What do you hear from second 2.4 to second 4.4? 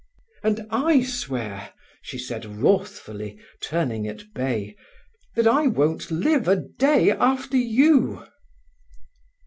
wrathfully, turning at